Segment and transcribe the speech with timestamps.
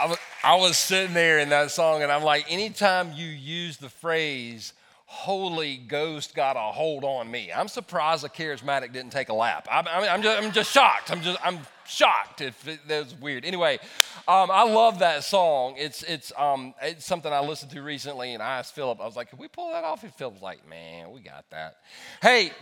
[0.00, 3.76] I was, I was sitting there in that song, and I'm like, anytime you use
[3.76, 4.72] the phrase,
[5.04, 9.68] Holy Ghost got a hold on me, I'm surprised a charismatic didn't take a lap.
[9.70, 11.10] I, I mean, I'm, just, I'm just shocked.
[11.10, 13.44] I'm just, I'm shocked if it, that was weird.
[13.44, 13.78] Anyway,
[14.26, 15.74] um, I love that song.
[15.76, 19.16] It's, it's, um, it's something I listened to recently, and I asked Philip, I was
[19.16, 20.02] like, can we pull that off?
[20.02, 21.76] And Philip was like, man, we got that.
[22.22, 22.52] Hey,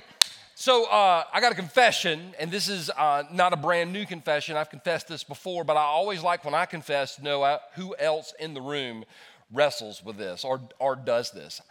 [0.61, 4.57] so uh, I got a confession, and this is uh, not a brand new confession.
[4.57, 7.95] I've confessed this before, but I always like when I confess to know uh, who
[7.97, 9.05] else in the room
[9.53, 11.63] wrestles with this or, or does this.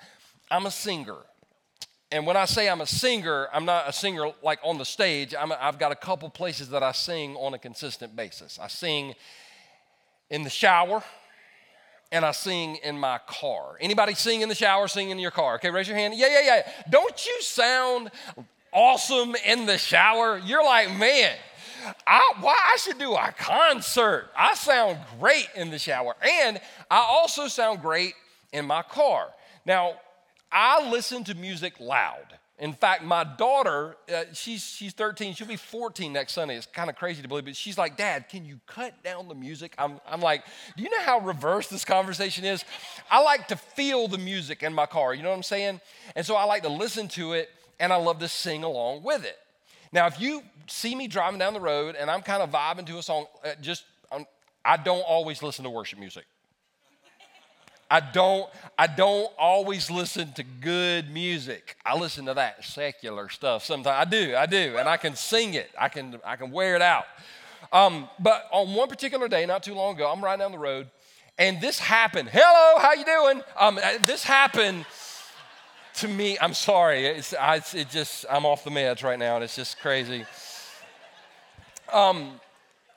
[0.49, 1.17] I'm a singer.
[2.13, 5.35] And when I say I'm a singer, I'm not a singer like on the stage.
[5.35, 8.57] i have got a couple places that I sing on a consistent basis.
[8.57, 9.15] I sing
[10.29, 11.03] in the shower,
[12.13, 13.75] and I sing in my car.
[13.81, 15.55] Anybody sing in the shower, sing in your car?
[15.55, 16.13] Okay, raise your hand.
[16.15, 16.71] Yeah, yeah, yeah.
[16.89, 18.11] Don't you sound
[18.77, 21.35] awesome in the shower, you're like, man,
[22.05, 24.29] I, why I should do a concert.
[24.37, 26.15] I sound great in the shower.
[26.21, 28.13] And I also sound great
[28.53, 29.29] in my car.
[29.65, 29.95] Now,
[30.51, 32.37] I listen to music loud.
[32.59, 36.55] In fact, my daughter, uh, she's, she's 13, she'll be 14 next Sunday.
[36.55, 39.35] It's kind of crazy to believe, but she's like, Dad, can you cut down the
[39.35, 39.73] music?
[39.77, 40.43] I'm, I'm like,
[40.75, 42.63] do you know how reverse this conversation is?
[43.11, 45.81] I like to feel the music in my car, you know what I'm saying?
[46.15, 49.23] And so I like to listen to it and I love to sing along with
[49.23, 49.37] it.
[49.91, 52.97] Now, if you see me driving down the road and I'm kind of vibing to
[52.97, 54.25] a song, uh, just um,
[54.65, 56.25] I don't always listen to worship music.
[57.89, 61.77] I don't I don't always listen to good music.
[61.85, 64.07] I listen to that secular stuff sometimes.
[64.07, 65.69] I do, I do, and I can sing it.
[65.79, 67.05] I can I can wear it out.
[67.71, 70.89] Um, but on one particular day, not too long ago, I'm riding down the road,
[71.37, 72.29] and this happened.
[72.29, 73.41] Hello, how you doing?
[73.57, 74.85] Um, uh, this happened
[75.97, 77.07] to me, I'm sorry.
[77.07, 80.25] It's, I, it just, I'm off the meds right now, and it's just crazy.
[81.91, 82.39] Um,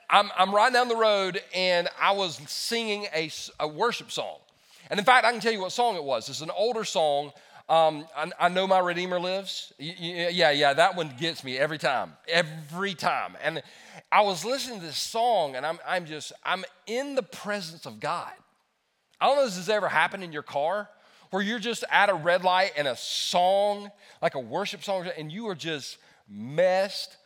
[0.09, 4.37] I'm, I'm riding down the road, and I was singing a, a worship song.
[4.89, 6.29] And in fact, I can tell you what song it was.
[6.29, 7.31] It's an older song.
[7.69, 9.73] Um, I, I, know my Redeemer lives.
[9.79, 13.37] Yeah, yeah, that one gets me every time, every time.
[13.41, 13.63] And
[14.11, 17.99] I was listening to this song, and I'm, I'm just, I'm in the presence of
[17.99, 18.31] God.
[19.19, 20.89] I don't know if this has ever happened in your car,
[21.31, 23.89] where you're just at a red light and a song,
[24.21, 25.97] like a worship song, and you are just
[26.29, 27.17] messed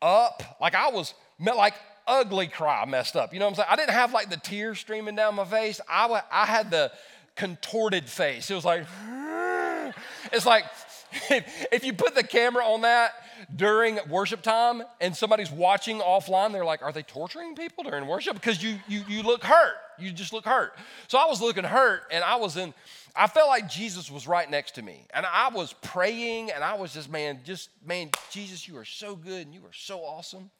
[0.00, 0.42] up.
[0.60, 1.74] Like I was, like
[2.06, 3.32] ugly cry messed up.
[3.32, 3.68] You know what I'm saying?
[3.70, 5.80] I didn't have like the tears streaming down my face.
[5.88, 6.90] I, I had the
[7.36, 8.50] contorted face.
[8.50, 8.86] It was like,
[10.32, 10.64] it's like,
[11.30, 13.12] if, if you put the camera on that
[13.54, 18.34] during worship time and somebody's watching offline, they're like, are they torturing people during worship?
[18.34, 19.74] Because you, you, you look hurt.
[19.98, 20.76] You just look hurt.
[21.08, 22.72] So I was looking hurt and I was in,
[23.16, 25.06] I felt like Jesus was right next to me.
[25.12, 29.16] And I was praying and I was just, man, just, man, Jesus, you are so
[29.16, 30.50] good and you are so awesome.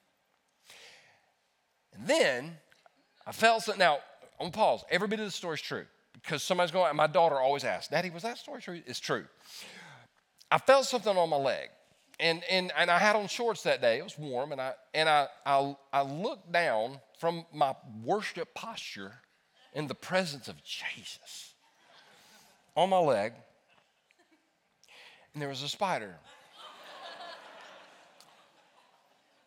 [1.95, 2.56] And then
[3.27, 3.78] I felt something.
[3.78, 3.99] Now,
[4.41, 4.84] on pause.
[4.91, 5.84] Every bit of the story is true
[6.15, 8.81] because somebody's going, my daughter always asks, Daddy, was that story true?
[8.87, 9.25] It's true.
[10.50, 11.69] I felt something on my leg.
[12.20, 13.98] And, and, and I had on shorts that day.
[13.98, 14.52] It was warm.
[14.52, 17.74] And, I, and I, I, I looked down from my
[18.04, 19.12] worship posture
[19.74, 21.54] in the presence of Jesus
[22.76, 23.32] on my leg,
[25.34, 26.14] and there was a spider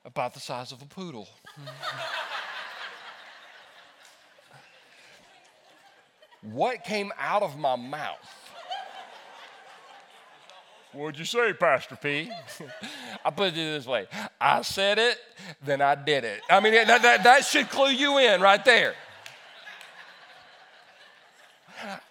[0.03, 1.29] about the size of a poodle.
[6.41, 8.40] what came out of my mouth?
[10.93, 12.29] What'd you say, Pastor P?
[13.25, 14.07] I put it this way
[14.39, 15.17] I said it,
[15.63, 16.41] then I did it.
[16.49, 18.93] I mean, that, that, that should clue you in right there.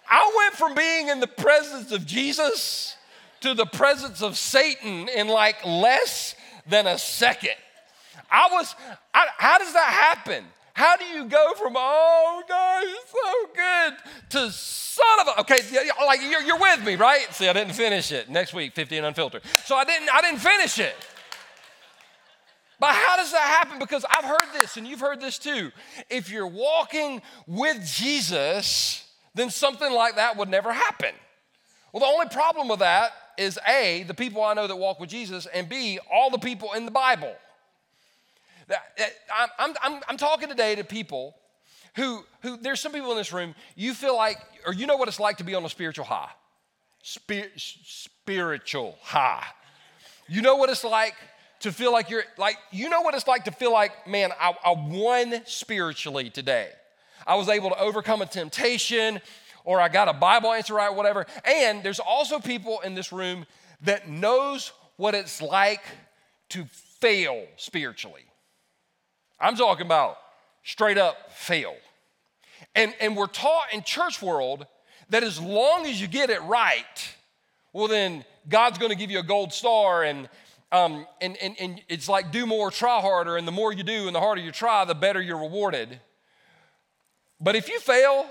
[0.09, 2.95] I went from being in the presence of Jesus
[3.41, 6.35] to the presence of Satan in like less
[6.67, 7.55] than a second.
[8.29, 8.75] I was,
[9.13, 10.43] I, how does that happen?
[10.73, 13.93] How do you go from, oh, God, it's so good,
[14.29, 15.57] to son of a, okay,
[16.05, 17.27] like you're, you're with me, right?
[17.33, 18.29] See, I didn't finish it.
[18.29, 19.41] Next week, 15 Unfiltered.
[19.65, 20.95] So I didn't, I didn't finish it.
[22.79, 23.77] But how does that happen?
[23.77, 25.71] Because I've heard this and you've heard this too.
[26.09, 31.13] If you're walking with Jesus, then something like that would never happen.
[31.93, 35.09] Well, the only problem with that is A, the people I know that walk with
[35.09, 37.35] Jesus, and B, all the people in the Bible.
[39.59, 41.35] I'm, I'm, I'm talking today to people
[41.95, 45.07] who, who, there's some people in this room, you feel like, or you know what
[45.07, 46.29] it's like to be on a spiritual high.
[47.03, 49.45] Spir- spiritual high.
[50.27, 51.15] You know what it's like
[51.61, 54.55] to feel like you're, like, you know what it's like to feel like, man, I,
[54.63, 56.69] I won spiritually today.
[57.27, 59.21] I was able to overcome a temptation,
[59.63, 61.25] or I got a Bible answer right, whatever.
[61.43, 63.45] And there's also people in this room
[63.81, 65.83] that knows what it's like
[66.49, 66.65] to
[66.99, 68.23] fail spiritually.
[69.41, 70.17] I'm talking about
[70.63, 71.75] straight up fail.
[72.75, 74.67] And, and we're taught in church world
[75.09, 77.15] that as long as you get it right,
[77.73, 80.03] well, then God's going to give you a gold star.
[80.03, 80.29] And,
[80.71, 83.35] um, and, and, and it's like do more, try harder.
[83.35, 85.99] And the more you do and the harder you try, the better you're rewarded.
[87.39, 88.27] But if you fail,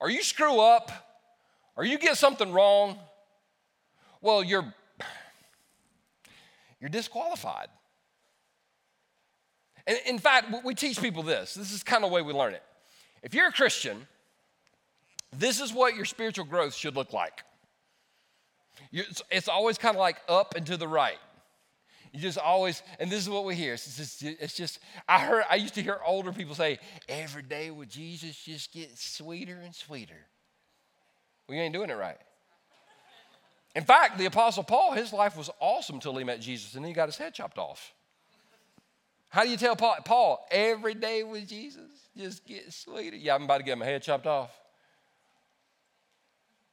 [0.00, 0.90] or you screw up,
[1.76, 2.98] or you get something wrong,
[4.20, 4.74] well, you're,
[6.80, 7.68] you're disqualified.
[9.86, 11.54] And in fact, we teach people this.
[11.54, 12.62] This is kind of the way we learn it.
[13.22, 14.06] If you're a Christian,
[15.36, 17.42] this is what your spiritual growth should look like.
[18.92, 21.18] It's always kind of like up and to the right.
[22.12, 23.74] You just always, and this is what we hear.
[23.74, 26.78] It's just, it's just, I heard, I used to hear older people say,
[27.08, 30.26] every day with Jesus just gets sweeter and sweeter.
[31.48, 32.18] Well, you ain't doing it right.
[33.76, 36.88] In fact, the Apostle Paul, his life was awesome until he met Jesus and then
[36.88, 37.92] he got his head chopped off.
[39.30, 43.16] How do you tell Paul, Paul every day with Jesus just gets sweeter?
[43.16, 44.50] Yeah, I'm about to get my head chopped off.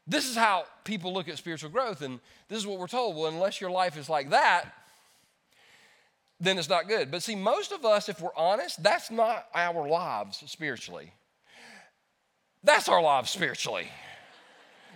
[0.08, 3.16] This is how people look at spiritual growth, and this is what we're told.
[3.16, 4.66] Well, unless your life is like that,
[6.40, 7.12] then it's not good.
[7.12, 11.14] But see, most of us, if we're honest, that's not our lives spiritually.
[12.64, 13.88] That's our lives spiritually.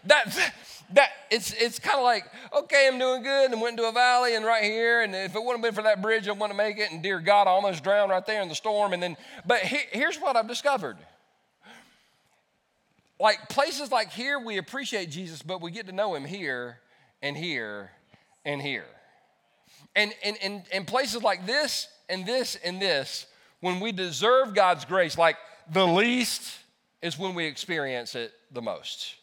[0.05, 0.53] That,
[0.93, 4.35] that it's it's kind of like okay i'm doing good and went into a valley
[4.35, 6.77] and right here and if it wouldn't have been for that bridge i wouldn't make
[6.77, 9.59] it and dear god i almost drowned right there in the storm and then but
[9.59, 10.97] he, here's what i've discovered.
[13.19, 16.79] Like places like here we appreciate jesus but we get to know him here
[17.21, 17.91] and here
[18.43, 18.85] and here.
[19.95, 23.27] And and and, and places like this and this and this
[23.59, 25.37] when we deserve god's grace like
[25.71, 26.57] the least
[27.03, 29.15] is when we experience it the most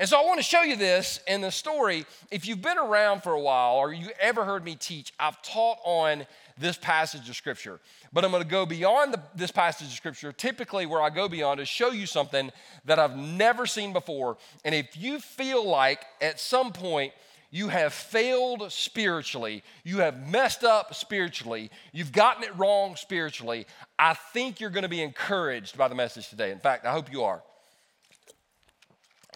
[0.00, 2.06] and so I want to show you this in the story.
[2.30, 5.76] If you've been around for a while or you ever heard me teach, I've taught
[5.84, 6.26] on
[6.56, 7.80] this passage of scripture.
[8.10, 10.32] But I'm going to go beyond the, this passage of scripture.
[10.32, 12.50] Typically, where I go beyond is show you something
[12.86, 14.38] that I've never seen before.
[14.64, 17.12] And if you feel like at some point
[17.50, 23.66] you have failed spiritually, you have messed up spiritually, you've gotten it wrong spiritually,
[23.98, 26.52] I think you're going to be encouraged by the message today.
[26.52, 27.42] In fact, I hope you are.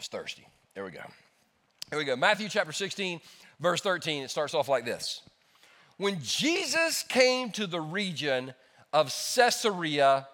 [0.05, 0.47] Was thirsty.
[0.75, 1.01] There we go.
[1.89, 2.15] Here we go.
[2.15, 3.23] Matthew chapter 16,
[3.59, 4.25] verse 13.
[4.25, 5.23] It starts off like this
[5.97, 8.53] When Jesus came to the region
[8.93, 10.29] of Caesarea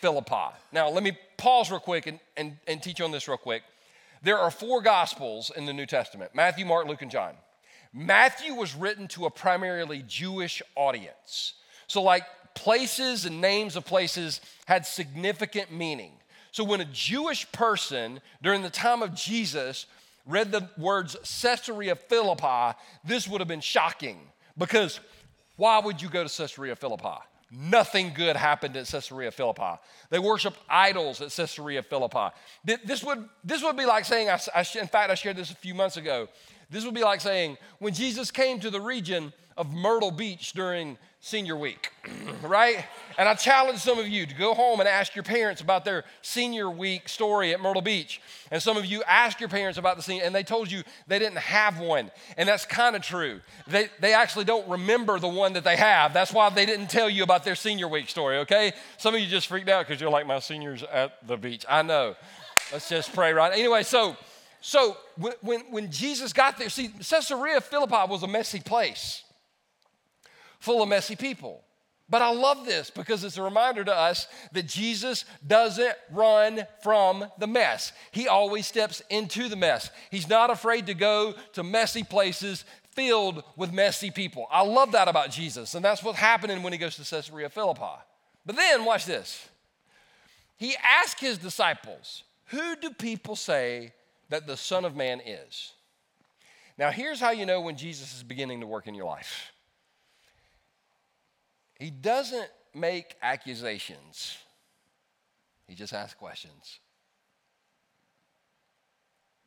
[0.00, 0.54] Philippi.
[0.70, 3.64] Now, let me pause real quick and, and, and teach on this real quick.
[4.22, 7.34] There are four gospels in the New Testament Matthew, Mark, Luke, and John.
[7.92, 11.54] Matthew was written to a primarily Jewish audience.
[11.88, 12.22] So, like
[12.54, 16.12] places and names of places had significant meaning.
[16.52, 19.86] So when a Jewish person during the time of Jesus
[20.26, 24.20] read the words Caesarea Philippi, this would have been shocking
[24.56, 25.00] because
[25.56, 27.18] why would you go to Caesarea Philippi?
[27.50, 29.78] Nothing good happened at Caesarea Philippi.
[30.10, 32.34] They worshiped idols at Caesarea Philippi.
[32.64, 35.54] This would, this would be like saying, I, I, in fact, I shared this a
[35.54, 36.28] few months ago.
[36.70, 40.96] This would be like saying, when Jesus came to the region of Myrtle Beach during
[41.24, 41.92] senior week,
[42.42, 42.84] right?
[43.16, 46.02] And I challenge some of you to go home and ask your parents about their
[46.20, 48.20] senior week story at Myrtle Beach.
[48.50, 51.20] And some of you ask your parents about the senior, and they told you they
[51.20, 52.10] didn't have one.
[52.36, 53.40] And that's kind of true.
[53.68, 56.12] They, they actually don't remember the one that they have.
[56.12, 58.72] That's why they didn't tell you about their senior week story, okay?
[58.98, 61.64] Some of you just freaked out because you're like, my seniors at the beach.
[61.68, 62.16] I know.
[62.72, 63.52] Let's just pray, right?
[63.52, 64.16] Anyway, so.
[64.64, 69.24] So when, when, when Jesus got there, see, Caesarea Philippi was a messy place
[70.62, 71.62] full of messy people.
[72.08, 77.24] But I love this because it's a reminder to us that Jesus doesn't run from
[77.38, 77.92] the mess.
[78.10, 79.90] He always steps into the mess.
[80.10, 84.46] He's not afraid to go to messy places filled with messy people.
[84.50, 88.02] I love that about Jesus, and that's what's happening when he goes to Caesarea Philippi.
[88.44, 89.48] But then, watch this.
[90.58, 93.94] He asked his disciples, Who do people say
[94.28, 95.72] that the Son of Man is?
[96.76, 99.51] Now, here's how you know when Jesus is beginning to work in your life
[101.82, 104.38] he doesn't make accusations,
[105.66, 106.78] he just asks questions.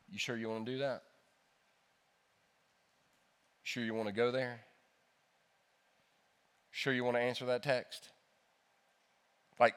[0.09, 1.03] You sure you want to do that?
[3.63, 4.59] Sure you want to go there?
[6.71, 8.09] Sure you want to answer that text?
[9.57, 9.75] Like,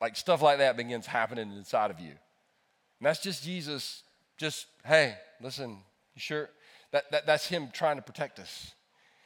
[0.00, 2.10] like stuff like that begins happening inside of you.
[2.10, 2.18] And
[3.00, 4.02] that's just Jesus,
[4.36, 5.78] just, hey, listen,
[6.16, 6.50] you sure?
[6.90, 8.72] That, that, that's him trying to protect us.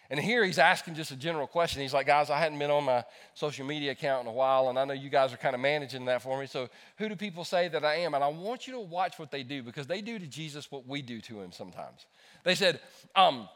[0.08, 1.82] And here he's asking just a general question.
[1.82, 4.78] He's like, guys, I hadn't been on my social media account in a while, and
[4.78, 6.46] I know you guys are kind of managing that for me.
[6.46, 8.14] So, who do people say that I am?
[8.14, 10.86] And I want you to watch what they do because they do to Jesus what
[10.86, 12.06] we do to him sometimes.
[12.44, 12.80] They said,
[13.14, 13.48] um,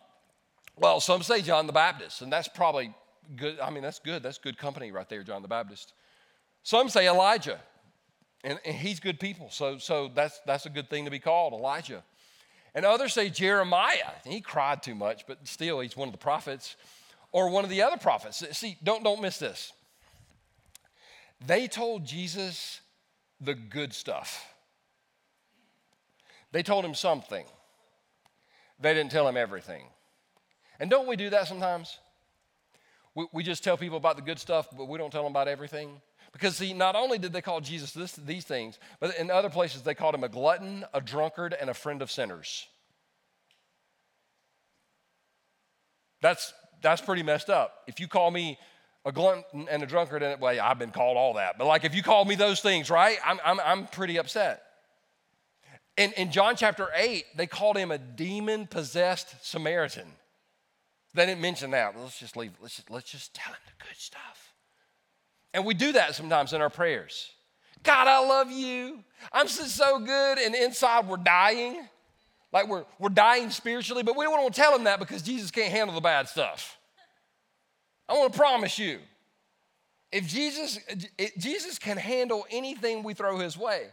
[0.76, 2.94] well, some say John the Baptist, and that's probably
[3.36, 3.60] good.
[3.60, 4.22] I mean, that's good.
[4.22, 5.92] That's good company right there, John the Baptist.
[6.62, 7.60] Some say Elijah.
[8.44, 9.50] and, and he's good people.
[9.50, 12.02] So, so that's, that's a good thing to be called, Elijah.
[12.74, 14.12] And others say Jeremiah.
[14.24, 16.76] He cried too much, but still, he's one of the prophets.
[17.32, 18.44] Or one of the other prophets.
[18.56, 19.72] See, don't, don't miss this.
[21.46, 22.80] They told Jesus
[23.40, 24.46] the good stuff.
[26.52, 27.44] They told him something.
[28.80, 29.84] They didn't tell him everything.
[30.80, 31.98] And don't we do that sometimes?
[33.14, 35.48] We, we just tell people about the good stuff, but we don't tell them about
[35.48, 36.00] everything.
[36.32, 39.82] Because, see, not only did they call Jesus this, these things, but in other places
[39.82, 42.66] they called him a glutton, a drunkard, and a friend of sinners.
[46.22, 47.82] That's, that's pretty messed up.
[47.86, 48.58] If you call me
[49.04, 51.58] a glutton and a drunkard, and well, I've been called all that.
[51.58, 54.62] But like if you call me those things, right, I'm, I'm, I'm pretty upset.
[55.96, 60.06] In, in John chapter 8, they called him a demon possessed Samaritan.
[61.14, 61.98] They didn't mention that.
[61.98, 62.52] Let's just leave.
[62.60, 64.49] Let's just, let's just tell him the good stuff.
[65.52, 67.30] And we do that sometimes in our prayers.
[67.82, 69.02] God, I love you.
[69.32, 70.38] I'm so good.
[70.38, 71.88] And inside we're dying.
[72.52, 75.50] Like we're, we're dying spiritually, but we don't want to tell him that because Jesus
[75.50, 76.78] can't handle the bad stuff.
[78.08, 78.98] I want to promise you,
[80.10, 80.80] if Jesus,
[81.16, 83.86] if Jesus can handle anything we throw his way,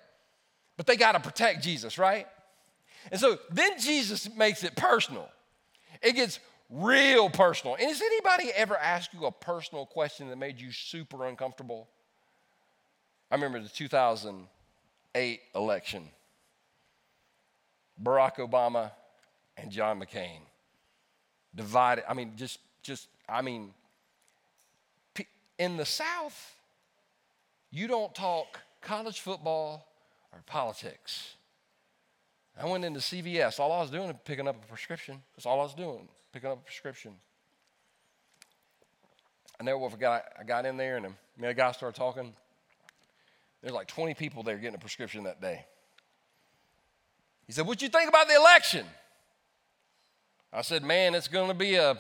[0.75, 2.25] but they got to protect Jesus, right?
[3.11, 5.29] And so then Jesus makes it personal.
[6.01, 7.75] It gets real personal.
[7.75, 11.88] And has anybody ever asked you a personal question that made you super uncomfortable?
[13.31, 16.09] I remember the 2008 election.
[18.01, 18.91] Barack Obama
[19.57, 20.39] and John McCain
[21.55, 22.09] divided.
[22.09, 23.74] I mean, just, just, I mean,
[25.57, 26.55] in the South,
[27.71, 29.88] you don't talk college football
[30.31, 31.33] or politics.
[32.59, 33.59] I went into CVS.
[33.59, 35.21] All I was doing was picking up a prescription.
[35.36, 37.13] That's all I was doing, picking up a prescription.
[39.60, 40.34] I never will forget.
[40.39, 42.34] I got in there and me and a guy started talking.
[43.62, 45.65] There's like 20 people there getting a prescription that day.
[47.48, 48.86] He said, What you think about the election?
[50.53, 51.98] I said, Man, it's going to be a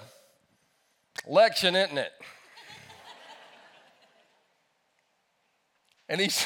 [1.27, 2.11] election, isn't it?
[6.09, 6.45] and he's,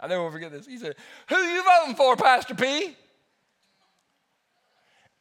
[0.00, 0.66] I never forget this.
[0.66, 0.96] He said,
[1.28, 2.96] Who you voting for, Pastor P?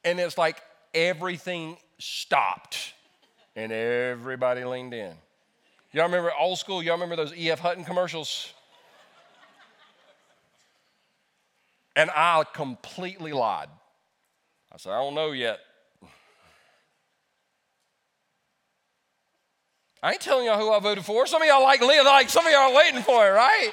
[0.04, 0.62] And it's like
[0.94, 2.94] everything stopped
[3.56, 5.14] and everybody leaned in.
[5.92, 6.82] Y'all remember old school?
[6.82, 7.60] Y'all remember those E.F.
[7.60, 8.54] Hutton commercials?
[11.96, 13.68] And I completely lied.
[14.72, 15.60] I said, I don't know yet.
[20.02, 21.28] I ain't telling y'all who I voted for.
[21.28, 23.72] Some of y'all like Leah, like some of y'all are waiting for it, right?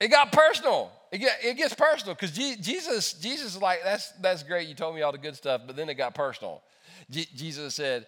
[0.00, 0.90] It got personal.
[1.12, 4.68] It, get, it gets personal because Jesus, Jesus is like, that's, that's great.
[4.68, 6.62] You told me all the good stuff, but then it got personal.
[7.10, 8.06] Jesus said,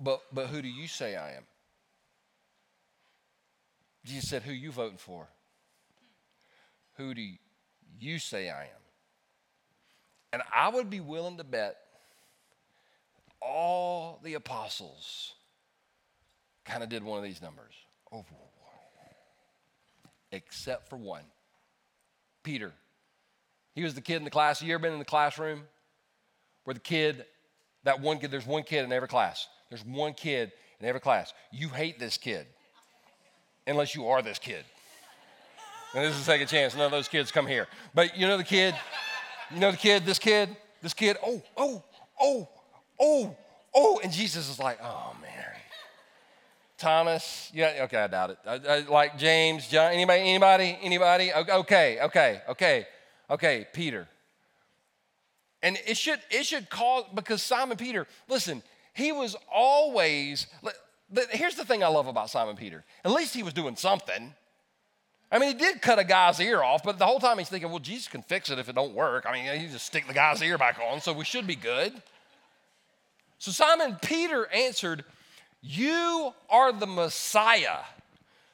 [0.00, 1.42] but, but who do you say I am?
[4.04, 5.26] Jesus said, who you voting for?
[6.96, 7.22] Who do
[7.98, 8.82] you say I am?
[10.32, 11.76] And I would be willing to bet
[13.40, 15.34] all the apostles
[16.64, 17.74] kind of did one of these numbers.
[18.12, 18.24] Oh,
[20.30, 21.22] except for one
[22.46, 22.72] Peter.
[23.74, 24.62] He was the kid in the class.
[24.62, 25.64] You ever been in the classroom
[26.62, 27.26] where the kid,
[27.82, 29.48] that one kid, there's one kid in every class.
[29.68, 31.34] There's one kid in every class.
[31.50, 32.46] You hate this kid
[33.66, 34.64] unless you are this kid.
[35.92, 36.76] And this is a second chance.
[36.76, 37.66] None of those kids come here.
[37.94, 38.76] But you know the kid,
[39.52, 40.48] you know the kid, this kid,
[40.82, 41.82] this kid, oh, oh,
[42.20, 42.48] oh,
[43.00, 43.36] oh,
[43.74, 44.00] oh.
[44.04, 45.55] And Jesus is like, oh man.
[46.78, 48.38] Thomas, yeah, okay, I doubt it.
[48.46, 51.32] I, I, like James, John, anybody, anybody, anybody?
[51.32, 52.86] Okay, okay, okay,
[53.30, 54.06] okay, Peter.
[55.62, 60.46] And it should, it should cause, because Simon Peter, listen, he was always,
[61.30, 62.84] here's the thing I love about Simon Peter.
[63.04, 64.34] At least he was doing something.
[65.32, 67.70] I mean, he did cut a guy's ear off, but the whole time he's thinking,
[67.70, 69.24] well, Jesus can fix it if it don't work.
[69.26, 71.92] I mean, he just stick the guy's ear back on, so we should be good.
[73.38, 75.04] So Simon Peter answered,
[75.60, 77.80] You are the Messiah,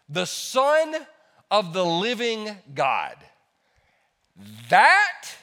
[0.09, 0.95] the Son
[1.51, 3.17] of the living God.
[4.71, 5.35] That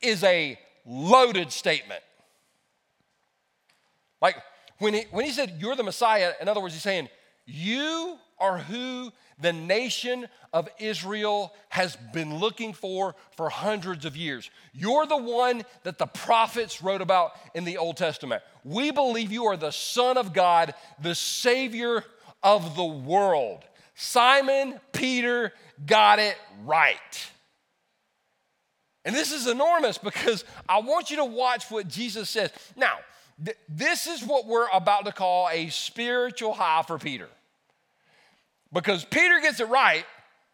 [0.00, 2.02] is a loaded statement.
[4.20, 4.36] Like
[4.78, 7.08] when he, when he said, You're the Messiah, in other words, he's saying,
[7.46, 9.12] You are who
[9.42, 14.50] the nation of Israel has been looking for for hundreds of years.
[14.72, 18.42] You're the one that the prophets wrote about in the Old Testament.
[18.64, 22.04] We believe you are the Son of God, the Savior
[22.42, 23.64] of the world.
[23.94, 25.52] Simon Peter
[25.84, 27.30] got it right.
[29.04, 32.50] And this is enormous because I want you to watch what Jesus says.
[32.76, 32.98] Now,
[33.44, 37.28] th- this is what we're about to call a spiritual high for Peter.
[38.72, 40.04] Because Peter gets it right,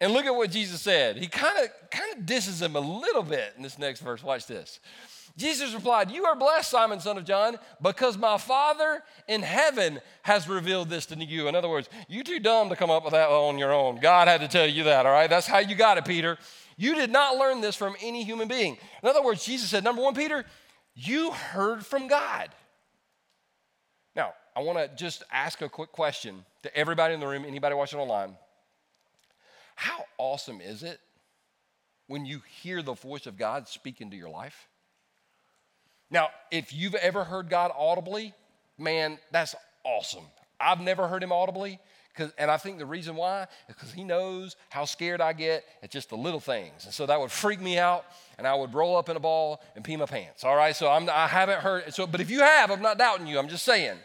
[0.01, 1.17] and look at what Jesus said.
[1.17, 4.23] He kind of kind of disses him a little bit in this next verse.
[4.23, 4.79] Watch this.
[5.37, 10.49] Jesus replied, You are blessed, Simon, son of John, because my Father in heaven has
[10.49, 11.47] revealed this to you.
[11.47, 13.99] In other words, you too dumb to come up with that on your own.
[13.99, 15.29] God had to tell you that, all right?
[15.29, 16.37] That's how you got it, Peter.
[16.77, 18.77] You did not learn this from any human being.
[19.01, 20.45] In other words, Jesus said, Number one, Peter,
[20.93, 22.49] you heard from God.
[24.55, 27.99] I want to just ask a quick question to everybody in the room, anybody watching
[27.99, 28.35] online.
[29.75, 30.99] How awesome is it
[32.07, 34.67] when you hear the voice of God speak into your life?
[36.11, 38.33] Now, if you've ever heard God audibly,
[38.77, 40.25] man, that's awesome.
[40.59, 41.79] I've never heard him audibly,
[42.37, 45.91] and I think the reason why is because he knows how scared I get at
[45.91, 46.83] just the little things.
[46.83, 48.05] And so that would freak me out,
[48.37, 50.43] and I would roll up in a ball and pee my pants.
[50.43, 53.27] All right, so I'm, I haven't heard, so, but if you have, I'm not doubting
[53.27, 53.97] you, I'm just saying.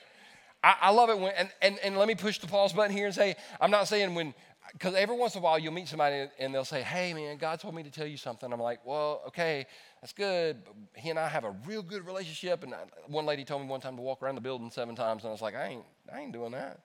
[0.64, 3.04] I, I love it when, and, and, and let me push the pause button here
[3.04, 4.33] and say, I'm not saying when,
[4.73, 7.61] because every once in a while you'll meet somebody and they'll say, Hey, man, God
[7.61, 8.50] told me to tell you something.
[8.50, 9.66] I'm like, Well, okay,
[10.00, 10.62] that's good.
[10.94, 12.62] He and I have a real good relationship.
[12.62, 12.75] And
[13.09, 15.33] one lady told me one time to walk around the building seven times, and I
[15.33, 16.80] was like, I ain't, I ain't doing that.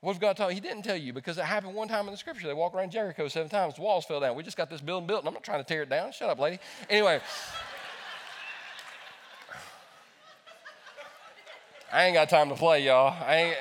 [0.00, 0.52] What's God told?
[0.52, 2.48] He didn't tell you because it happened one time in the scripture.
[2.48, 4.34] They walked around Jericho seven times, the walls fell down.
[4.34, 6.10] We just got this building built, and I'm not trying to tear it down.
[6.10, 6.58] Shut up, lady.
[6.88, 7.20] Anyway.
[11.92, 13.16] I ain't got time to play, y'all.
[13.26, 13.56] I ain't.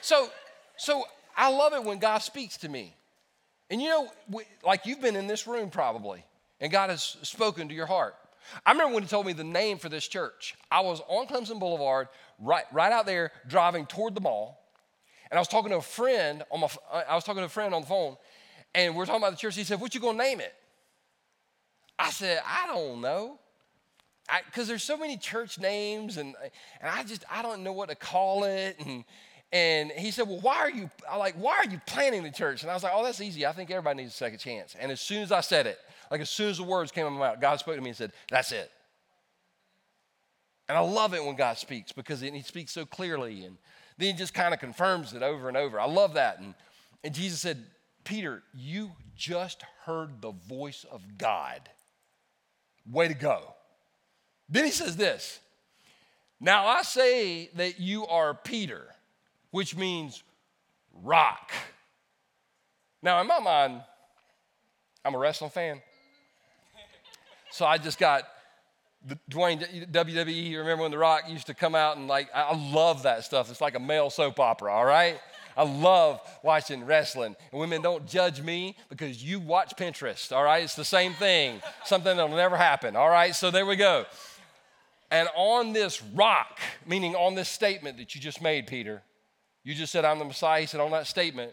[0.00, 0.28] So,
[0.76, 1.04] so
[1.36, 2.94] I love it when God speaks to me.
[3.70, 4.08] And you know,
[4.64, 6.24] like you've been in this room probably
[6.60, 8.14] and God has spoken to your heart.
[8.64, 10.54] I remember when he told me the name for this church.
[10.70, 14.62] I was on Clemson Boulevard, right, right out there, driving toward the mall,
[15.30, 16.68] and I was talking to a friend on my.
[16.92, 18.16] Uh, I was talking to a friend on the phone,
[18.74, 19.56] and we are talking about the church.
[19.56, 20.54] He said, "What you gonna name it?"
[21.98, 23.38] I said, "I don't know."
[24.46, 26.34] Because there's so many church names, and,
[26.80, 29.04] and I just I don't know what to call it, and
[29.54, 32.62] and he said, Well, why are you I like, why are you planning the church?
[32.62, 33.46] And I was like, Oh, that's easy.
[33.46, 34.74] I think everybody needs a second chance.
[34.78, 35.78] And as soon as I said it,
[36.10, 37.90] like as soon as the words came out of my mouth, God spoke to me
[37.90, 38.70] and said, That's it.
[40.68, 43.44] And I love it when God speaks because he speaks so clearly.
[43.44, 43.56] And
[43.96, 45.78] then he just kind of confirms it over and over.
[45.78, 46.40] I love that.
[46.40, 46.54] And,
[47.04, 47.64] and Jesus said,
[48.02, 51.60] Peter, you just heard the voice of God.
[52.90, 53.54] Way to go.
[54.48, 55.40] Then he says this
[56.40, 58.86] Now I say that you are Peter,
[59.50, 60.22] which means
[61.02, 61.52] rock.
[63.02, 63.82] Now, in my mind,
[65.04, 65.82] I'm a wrestling fan.
[67.50, 68.24] So I just got
[69.06, 70.56] the Dwayne WWE.
[70.56, 73.50] Remember when The Rock used to come out and like, I love that stuff.
[73.50, 75.20] It's like a male soap opera, all right?
[75.56, 77.36] I love watching wrestling.
[77.52, 80.64] And women, don't judge me because you watch Pinterest, all right?
[80.64, 83.34] It's the same thing, something that'll never happen, all right?
[83.36, 84.06] So there we go.
[85.14, 89.00] And on this rock, meaning on this statement that you just made, Peter,
[89.62, 90.62] you just said, I'm the Messiah.
[90.62, 91.52] He said, on that statement,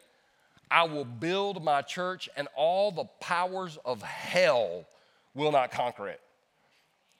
[0.71, 4.87] I will build my church, and all the powers of hell
[5.35, 6.19] will not conquer it.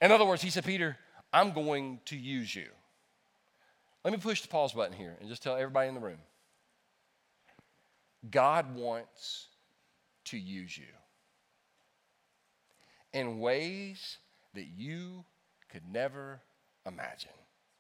[0.02, 0.98] In other words, he said, Peter,
[1.32, 2.70] I'm going to use you.
[4.04, 6.18] Let me push the pause button here and just tell everybody in the room
[8.32, 9.46] God wants
[10.26, 10.86] to use you
[13.14, 14.18] in ways
[14.56, 15.24] that you
[15.72, 16.40] could never
[16.86, 17.32] imagine.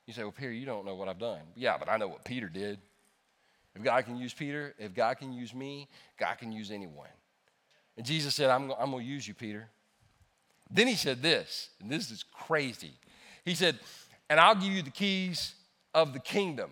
[0.05, 1.41] You say, Well, Peter, you don't know what I've done.
[1.55, 2.79] Yeah, but I know what Peter did.
[3.75, 7.07] If God can use Peter, if God can use me, God can use anyone.
[7.97, 9.69] And Jesus said, I'm, I'm going to use you, Peter.
[10.69, 12.93] Then he said this, and this is crazy.
[13.45, 13.79] He said,
[14.29, 15.55] And I'll give you the keys
[15.93, 16.71] of the kingdom.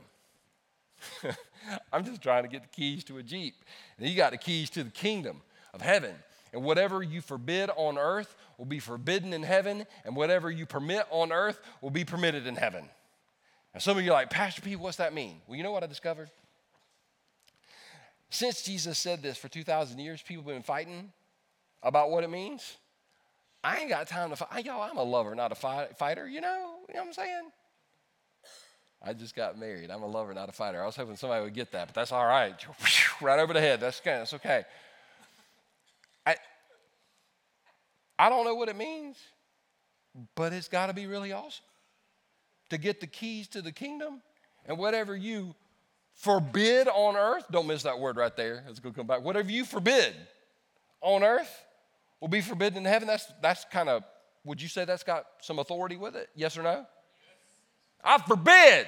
[1.94, 3.56] I'm just trying to get the keys to a Jeep.
[3.98, 5.42] And he got the keys to the kingdom
[5.74, 6.16] of heaven.
[6.54, 11.08] And whatever you forbid on earth will be forbidden in heaven, and whatever you permit
[11.10, 12.84] on earth will be permitted in heaven.
[13.74, 15.38] And some of you are like, Pastor P, what's that mean?
[15.48, 16.30] Well, you know what I discovered?
[18.30, 21.12] Since Jesus said this for 2,000 years, people have been fighting
[21.82, 22.76] about what it means.
[23.64, 24.66] I ain't got time to fight.
[24.66, 26.76] Y'all, I'm a lover, not a fight, fighter, you know?
[26.90, 27.52] You know what I'm saying?
[29.02, 29.90] I just got married.
[29.90, 30.84] I'm a lover, not a fighter.
[30.84, 32.54] I was hoping somebody would get that, but that's all right.
[33.22, 33.80] right over the head.
[33.80, 34.18] That's okay.
[34.18, 34.66] That's okay.
[36.26, 36.36] I,
[38.20, 39.18] I don't know what it means,
[40.36, 41.64] but it's got to be really awesome
[42.70, 44.22] to get the keys to the kingdom
[44.66, 45.56] and whatever you
[46.16, 48.64] forbid on earth, don't miss that word right there.
[48.68, 49.24] Let's go come back.
[49.24, 50.14] Whatever you forbid
[51.02, 51.66] on earth
[52.20, 53.08] will be forbidden in heaven.
[53.08, 54.04] That's, that's kind of,
[54.44, 56.28] would you say that's got some authority with it?
[56.36, 56.86] Yes or no?
[58.04, 58.86] I forbid.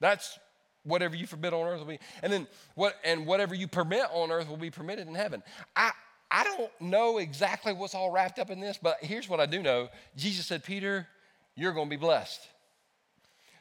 [0.00, 0.38] That's
[0.82, 1.98] whatever you forbid on earth will be.
[2.22, 5.42] And then what and whatever you permit on earth will be permitted in heaven.
[5.74, 5.92] I
[6.34, 9.62] I don't know exactly what's all wrapped up in this, but here's what I do
[9.62, 9.88] know.
[10.16, 11.06] Jesus said, Peter,
[11.54, 12.40] you're going to be blessed.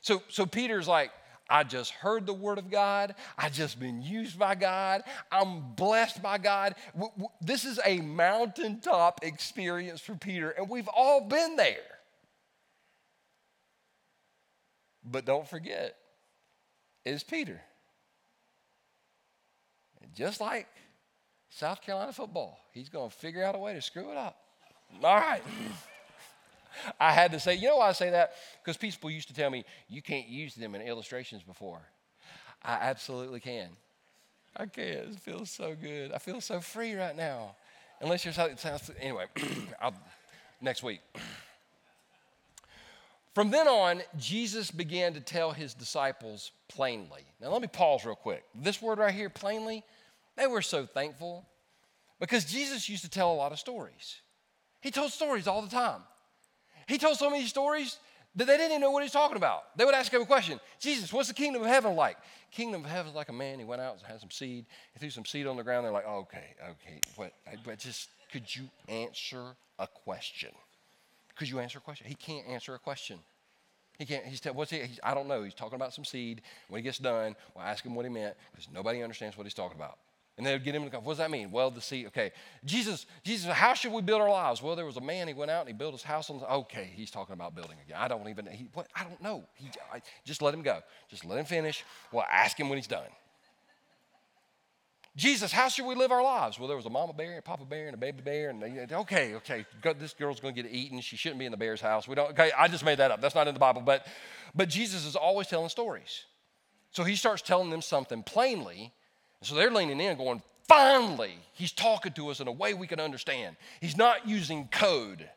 [0.02, 1.12] So, so Peter's like,
[1.48, 3.14] I just heard the word of God.
[3.38, 5.04] I just been used by God.
[5.32, 6.74] I'm blessed by God.
[7.42, 11.78] This is a mountaintop experience for Peter, and we've all been there.
[15.06, 15.96] But don't forget,
[17.06, 17.62] it's Peter.
[20.16, 20.68] Just like
[21.56, 24.38] South Carolina football, he's going to figure out a way to screw it up.
[25.04, 25.42] All right.
[27.00, 28.34] I had to say, you know why I say that?
[28.63, 31.82] Because people used to tell me, you can't use them in illustrations before.
[32.63, 33.70] I absolutely can.
[34.58, 34.84] I can.
[34.84, 36.12] It feels so good.
[36.12, 37.56] I feel so free right now.
[38.02, 39.26] Unless you're something sounds anyway,
[39.82, 39.94] I'll,
[40.60, 41.02] next week.
[43.36, 47.22] From then on, Jesus began to tell his disciples plainly.
[47.39, 48.44] Now, let me pause real quick.
[48.56, 49.84] This word right here, plainly,
[50.36, 51.48] they were so thankful
[52.19, 54.22] because Jesus used to tell a lot of stories.
[54.82, 56.02] He told stories all the time.
[56.88, 57.98] He told so many stories
[58.36, 59.78] that they didn't even know what he was talking about.
[59.78, 62.17] They would ask him a question Jesus, what's the kingdom of heaven like?
[62.52, 63.60] Kingdom of heaven is like a man.
[63.60, 64.65] He went out and had some seed.
[64.93, 65.86] He threw some seed on the ground.
[65.86, 67.00] They're like, okay, okay.
[67.15, 67.34] What,
[67.65, 70.52] but just, could you answer a question?
[71.36, 72.08] Could you answer a question?
[72.08, 73.19] He can't answer a question.
[73.98, 74.26] He can't.
[74.26, 74.80] He's what's he?
[74.80, 75.43] He's, I don't know.
[75.43, 76.41] He's talking about some seed.
[76.67, 79.54] When he gets done, we'll ask him what he meant because nobody understands what he's
[79.54, 79.98] talking about.
[80.38, 81.52] And they would get him to go, what does that mean?
[81.52, 82.32] Well, the seed, okay.
[82.65, 84.63] Jesus, Jesus, how should we build our lives?
[84.63, 86.52] Well, there was a man, he went out and he built his house on, the,
[86.52, 87.98] okay, he's talking about building again.
[88.00, 89.43] I don't even, he, what, I don't know.
[89.54, 90.80] He, I, just let him go.
[91.08, 91.84] Just let him finish.
[92.12, 93.10] Well, ask him when he's done.
[95.15, 96.58] Jesus, how should we live our lives?
[96.58, 98.60] Well, there was a mama bear and a papa bear and a baby bear, and
[98.60, 99.65] they, okay, okay,
[100.00, 101.00] this girl's going to get eaten.
[101.02, 102.08] She shouldn't be in the bear's house.
[102.08, 102.32] We don't.
[102.32, 103.22] Okay, I just made that up.
[103.22, 104.08] That's not in the Bible, but
[104.56, 106.24] but Jesus is always telling stories.
[106.89, 108.91] So he starts telling them something plainly,
[109.44, 112.88] and so they're leaning in, going, Finally, he's talking to us in a way we
[112.88, 113.58] can understand.
[113.82, 115.30] He's not using code.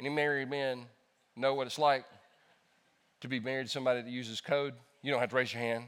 [0.00, 0.86] Any married men
[1.36, 2.04] know what it's like
[3.20, 4.74] to be married to somebody that uses code?
[5.02, 5.84] You don't have to raise your hand.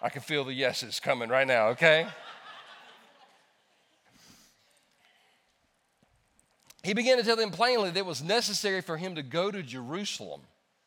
[0.00, 2.06] I can feel the yeses coming right now, okay?
[6.84, 9.60] he began to tell them plainly that it was necessary for him to go to
[9.64, 10.42] Jerusalem.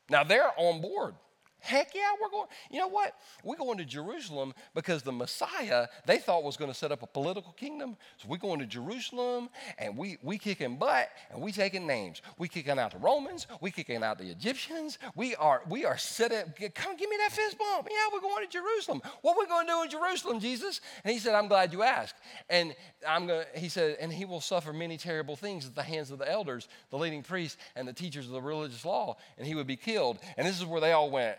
[0.10, 1.16] Now they're on board.
[1.60, 2.48] Heck yeah, we're going.
[2.72, 3.16] You know what?
[3.44, 7.08] We're going to Jerusalem because the Messiah they thought was going to set up a
[7.08, 7.98] political kingdom.
[8.18, 12.22] So we're going to Jerusalem and we we kicking butt and we taking names.
[12.38, 13.48] We kicking out the Romans.
[13.62, 14.98] We kicking out the Egyptians.
[15.16, 16.54] We are we are setting.
[16.74, 17.88] Come give me that fist bump.
[17.90, 19.02] Yeah, we're going to Jerusalem.
[19.22, 20.82] What we going to do in Jerusalem, Jesus?
[21.04, 22.16] And he said, I'm glad you asked.
[22.50, 22.76] And
[23.08, 23.46] I'm going.
[23.56, 26.68] He said, and he will suffer many terrible things at the hands of the elders,
[26.90, 30.20] the leading priests, and the teachers of the religious law, and he would be killed.
[30.38, 31.38] And this is where they all went.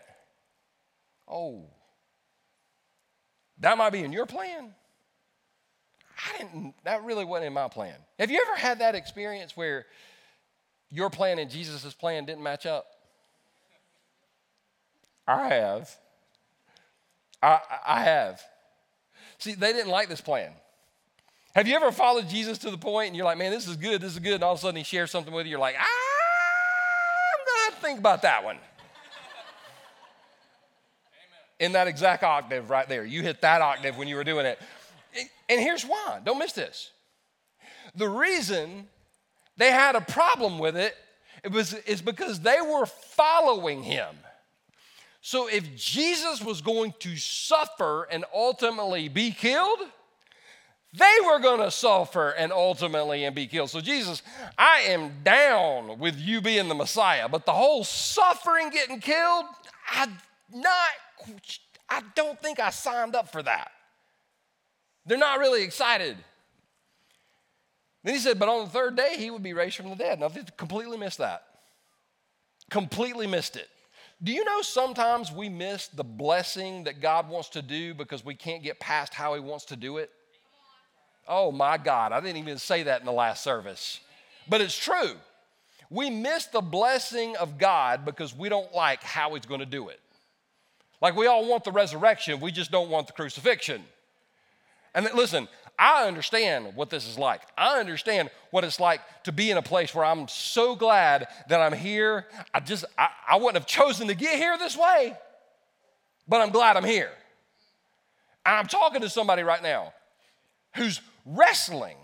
[1.31, 1.63] Oh,
[3.59, 4.73] that might be in your plan.
[6.27, 7.95] I didn't, that really wasn't in my plan.
[8.19, 9.85] Have you ever had that experience where
[10.89, 12.85] your plan and Jesus' plan didn't match up?
[15.27, 15.89] I have.
[17.41, 18.41] I, I have.
[19.37, 20.51] See, they didn't like this plan.
[21.55, 24.01] Have you ever followed Jesus to the point and you're like, man, this is good,
[24.01, 25.75] this is good, and all of a sudden he shares something with you, you're like,
[25.77, 25.85] ah,
[27.33, 28.57] I'm gonna think about that one
[31.61, 33.05] in that exact octave right there.
[33.05, 34.59] You hit that octave when you were doing it.
[35.47, 36.91] And here's why don't miss this.
[37.95, 38.87] The reason
[39.57, 40.95] they had a problem with it,
[41.43, 44.15] it was, is because they were following him.
[45.21, 49.79] So if Jesus was going to suffer and ultimately be killed,
[50.93, 53.69] they were going to suffer and ultimately and be killed.
[53.69, 54.23] So Jesus,
[54.57, 59.45] I am down with you being the Messiah, but the whole suffering getting killed,
[59.91, 60.07] I
[60.53, 60.89] not
[61.89, 63.71] I don't think I signed up for that.
[65.05, 66.17] They're not really excited.
[68.03, 70.19] Then he said, but on the third day, he would be raised from the dead.
[70.19, 71.43] Now, they completely missed that.
[72.69, 73.69] Completely missed it.
[74.23, 78.35] Do you know sometimes we miss the blessing that God wants to do because we
[78.35, 80.11] can't get past how he wants to do it?
[81.27, 83.99] Oh my God, I didn't even say that in the last service.
[84.47, 85.13] But it's true.
[85.89, 89.89] We miss the blessing of God because we don't like how he's going to do
[89.89, 89.99] it.
[91.01, 93.83] Like we all want the resurrection, we just don't want the crucifixion.
[94.93, 95.47] And listen,
[95.79, 97.41] I understand what this is like.
[97.57, 101.61] I understand what it's like to be in a place where I'm so glad that
[101.61, 102.27] I'm here.
[102.53, 105.17] I just, I, I wouldn't have chosen to get here this way,
[106.27, 107.11] but I'm glad I'm here.
[108.45, 109.93] And I'm talking to somebody right now
[110.75, 111.97] who's wrestling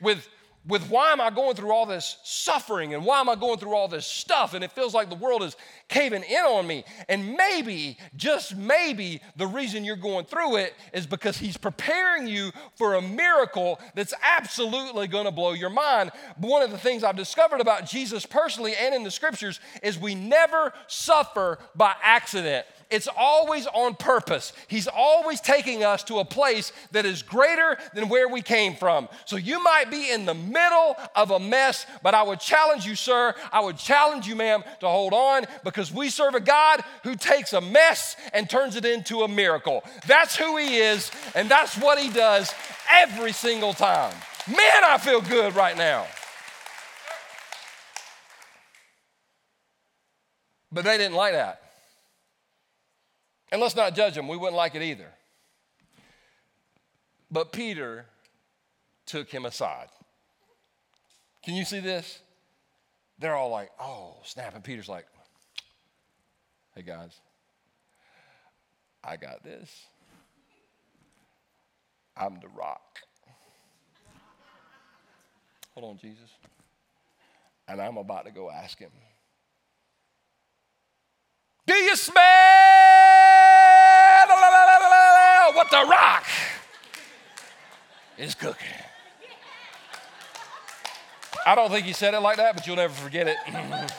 [0.00, 0.26] with
[0.66, 3.74] with why am I going through all this suffering and why am I going through
[3.74, 5.56] all this stuff and it feels like the world is
[5.88, 6.84] caving in on me.
[7.08, 12.52] And maybe, just maybe, the reason you're going through it is because He's preparing you
[12.76, 16.12] for a miracle that's absolutely going to blow your mind.
[16.38, 19.98] But one of the things I've discovered about Jesus personally and in the scriptures is
[19.98, 22.66] we never suffer by accident.
[22.92, 24.52] It's always on purpose.
[24.68, 29.08] He's always taking us to a place that is greater than where we came from.
[29.24, 32.94] So you might be in the middle of a mess, but I would challenge you,
[32.94, 37.14] sir, I would challenge you, ma'am, to hold on because we serve a God who
[37.14, 39.82] takes a mess and turns it into a miracle.
[40.06, 42.52] That's who He is, and that's what He does
[42.92, 44.14] every single time.
[44.46, 46.06] Man, I feel good right now.
[50.70, 51.61] But they didn't like that.
[53.52, 55.10] And let's not judge him, we wouldn't like it either.
[57.30, 58.06] But Peter
[59.04, 59.88] took him aside.
[61.44, 62.20] Can you see this?
[63.18, 64.54] They're all like, oh, snap.
[64.54, 65.04] And Peter's like,
[66.74, 67.20] hey, guys,
[69.04, 69.86] I got this.
[72.16, 73.00] I'm the rock.
[75.74, 76.30] Hold on, Jesus.
[77.68, 78.90] And I'm about to go ask him,
[81.66, 82.81] Do you smell?
[85.54, 86.26] What the rock
[88.18, 88.66] is cooking.
[91.44, 93.36] I don't think he said it like that, but you'll never forget it.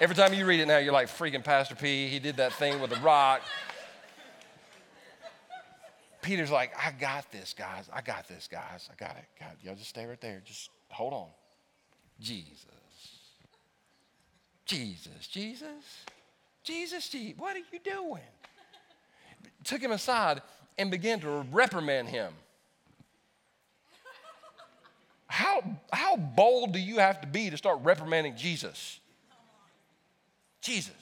[0.00, 2.08] Every time you read it now, you're like, freaking Pastor P.
[2.08, 3.40] He did that thing with the rock.
[6.20, 7.88] Peter's like, I got this, guys.
[7.92, 8.90] I got this, guys.
[8.90, 9.24] I got it.
[9.38, 10.42] God, y'all just stay right there.
[10.44, 11.28] Just hold on.
[12.20, 12.66] Jesus.
[14.64, 15.66] Jesus, Jesus,
[16.64, 17.38] Jesus, Jesus.
[17.38, 18.22] What are you doing?
[19.62, 20.42] Took him aside
[20.78, 22.32] and began to reprimand him.
[25.26, 25.62] How,
[25.92, 29.00] how bold do you have to be to start reprimanding Jesus?
[30.60, 30.92] Jesus.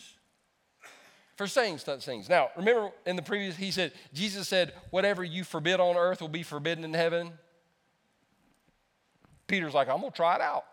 [1.37, 2.29] For saying such things.
[2.29, 6.29] Now, remember in the previous, he said, Jesus said, whatever you forbid on earth will
[6.29, 7.33] be forbidden in heaven.
[9.47, 10.65] Peter's like, I'm going to try it out.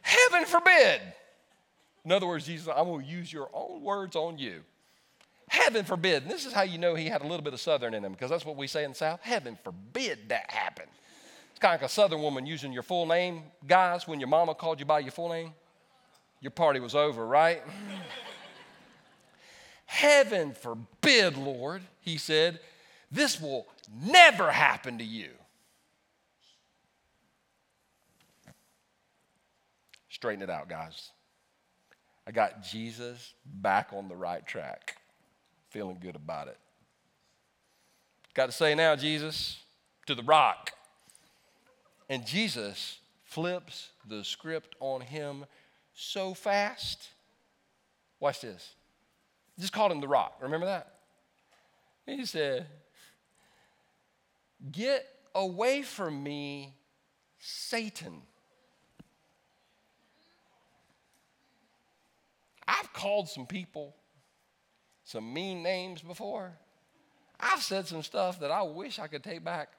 [0.00, 1.00] Heaven forbid.
[2.04, 4.62] In other words, Jesus, I'm going to use your own words on you.
[5.48, 6.22] Heaven forbid.
[6.22, 8.12] And this is how you know he had a little bit of Southern in him,
[8.12, 9.20] because that's what we say in the South.
[9.22, 10.86] Heaven forbid that happen.
[11.50, 13.42] It's kind of like a Southern woman using your full name.
[13.66, 15.52] Guys, when your mama called you by your full name,
[16.40, 17.62] your party was over, right?
[19.86, 22.60] Heaven forbid, Lord, he said,
[23.10, 23.66] this will
[24.04, 25.30] never happen to you.
[30.10, 31.10] Straighten it out, guys.
[32.26, 34.97] I got Jesus back on the right track
[35.78, 36.58] feeling good about it.
[38.34, 39.60] Got to say now, Jesus,
[40.06, 40.72] to the rock.
[42.08, 45.44] And Jesus flips the script on him
[45.94, 47.10] so fast.
[48.18, 48.72] Watch this.
[49.56, 50.38] Just called him the rock.
[50.42, 50.94] Remember that?
[52.06, 52.66] He said,
[54.72, 56.74] Get away from me,
[57.38, 58.22] Satan.
[62.66, 63.94] I've called some people
[65.08, 66.52] some mean names before.
[67.40, 69.70] I've said some stuff that I wish I could take back.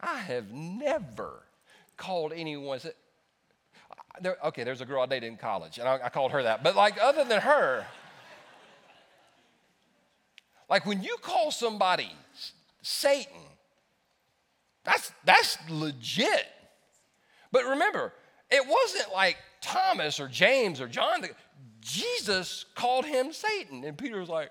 [0.00, 1.44] I have never
[1.96, 2.80] called anyone.
[4.20, 6.64] There, okay, there's a girl I dated in college, and I, I called her that.
[6.64, 7.86] But like, other than her,
[10.68, 12.10] like when you call somebody
[12.82, 13.42] Satan,
[14.82, 16.46] that's that's legit.
[17.52, 18.12] But remember,
[18.50, 21.24] it wasn't like Thomas or James or John.
[21.84, 24.50] Jesus called him Satan, and Peter was like,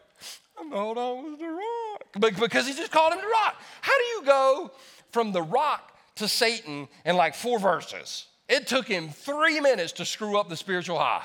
[0.56, 2.39] I thought I was the rock.
[2.39, 3.60] Because he just called him the rock.
[3.82, 4.72] How do you go
[5.12, 8.28] from the rock to Satan in like four verses?
[8.48, 11.24] It took him three minutes to screw up the spiritual high.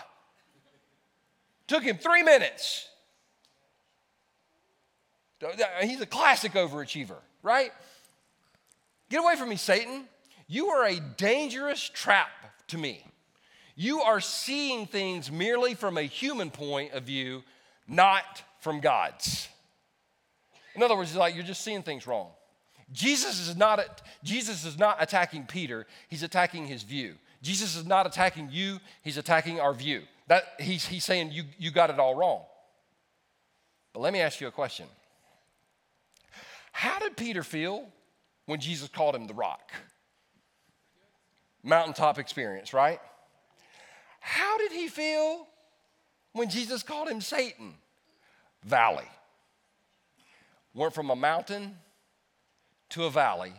[1.67, 2.89] Took him three minutes.
[5.83, 7.71] He's a classic overachiever, right?
[9.11, 10.09] Get away from me, Satan.
[10.47, 12.31] You are a dangerous trap
[12.69, 13.05] to me.
[13.81, 17.45] You are seeing things merely from a human point of view,
[17.87, 19.47] not from God's.
[20.75, 22.31] In other words, like you're just seeing things wrong.
[22.91, 27.15] Jesus is not Jesus is not attacking Peter, he's attacking his view.
[27.41, 30.03] Jesus is not attacking you, he's attacking our view.
[30.27, 32.41] That he's, he's saying you, you got it all wrong.
[33.93, 34.87] But let me ask you a question.
[36.73, 37.87] How did Peter feel
[38.47, 39.71] when Jesus called him the rock?
[41.63, 42.99] Mountaintop experience, right?
[44.21, 45.47] How did he feel
[46.33, 47.75] when Jesus called him Satan?
[48.65, 49.09] valley.
[50.75, 51.77] Went from a mountain
[52.91, 53.53] to a valley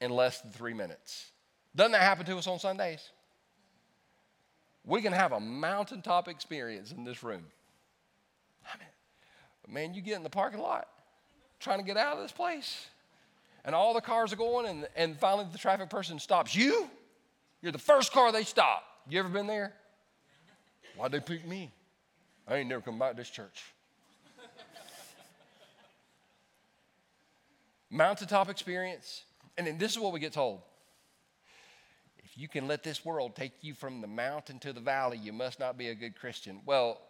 [0.00, 1.30] in less than three minutes.
[1.74, 3.10] Doesn't that happen to us on Sundays?
[4.84, 7.44] We can have a mountaintop experience in this room.
[8.66, 10.88] I mean, man, you get in the parking lot
[11.60, 12.88] trying to get out of this place,
[13.64, 16.54] and all the cars are going, and, and finally the traffic person stops.
[16.56, 16.88] You?
[17.62, 18.82] You're the first car they stop.
[19.08, 19.74] You ever been there?
[20.96, 21.70] Why'd they pick me?
[22.46, 23.64] I ain't never come back to this church.
[27.90, 29.24] Mountaintop experience.
[29.58, 30.60] And then this is what we get told.
[32.18, 35.32] If you can let this world take you from the mountain to the valley, you
[35.32, 36.60] must not be a good Christian.
[36.64, 37.00] Well,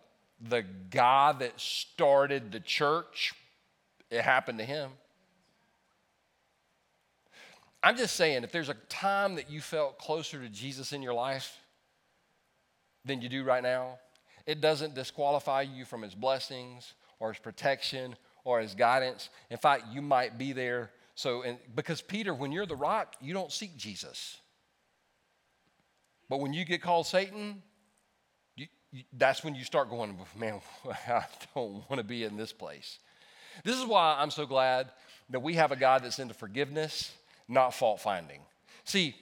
[0.40, 3.34] the guy that started the church,
[4.10, 4.92] it happened to him.
[7.82, 11.14] I'm just saying, if there's a time that you felt closer to Jesus in your
[11.14, 11.58] life
[13.04, 13.98] than you do right now,
[14.46, 19.30] it doesn't disqualify you from his blessings or his protection or his guidance.
[19.50, 20.90] In fact, you might be there.
[21.14, 24.38] So, and, because Peter, when you're the rock, you don't seek Jesus.
[26.28, 27.62] But when you get called Satan,
[28.56, 30.60] you, you, that's when you start going, man,
[31.08, 32.98] I don't want to be in this place.
[33.64, 34.90] This is why I'm so glad
[35.30, 37.12] that we have a God that's into forgiveness
[37.50, 38.40] not fault finding.
[38.84, 39.14] See,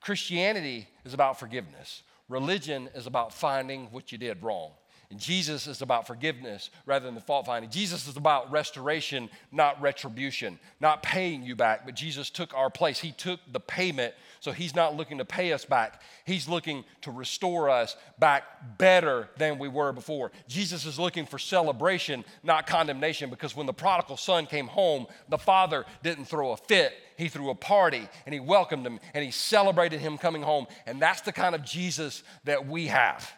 [0.00, 4.72] Christianity is about forgiveness, religion is about finding what you did wrong.
[5.12, 7.70] And Jesus is about forgiveness rather than the fault finding.
[7.70, 12.98] Jesus is about restoration, not retribution, not paying you back, but Jesus took our place.
[12.98, 16.00] He took the payment, so He's not looking to pay us back.
[16.24, 20.32] He's looking to restore us back better than we were before.
[20.48, 25.36] Jesus is looking for celebration, not condemnation, because when the prodigal son came home, the
[25.36, 26.94] father didn't throw a fit.
[27.22, 30.66] He threw a party and he welcomed him and he celebrated him coming home.
[30.86, 33.32] And that's the kind of Jesus that we have.